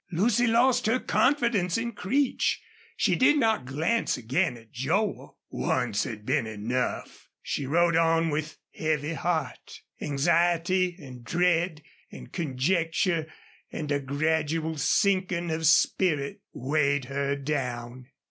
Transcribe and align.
Lucy 0.11 0.47
lost 0.47 0.87
her 0.87 0.97
confidence 0.97 1.77
in 1.77 1.91
Creech. 1.91 2.59
She 2.97 3.13
did 3.15 3.37
not 3.37 3.65
glance 3.67 4.17
again 4.17 4.57
at 4.57 4.71
Joel. 4.71 5.37
Once 5.51 6.05
had 6.05 6.25
been 6.25 6.47
enough. 6.47 7.29
She 7.43 7.67
rode 7.67 7.95
on 7.95 8.31
with 8.31 8.57
heavy 8.73 9.13
heart. 9.13 9.81
Anxiety 10.01 10.95
and 10.99 11.23
dread 11.23 11.83
and 12.11 12.33
conjecture 12.33 13.31
and 13.71 13.91
a 13.91 13.99
gradual 13.99 14.75
sinking 14.75 15.51
of 15.51 15.67
spirit 15.67 16.41
weighed 16.51 17.05
her 17.05 17.35
down. 17.35 18.07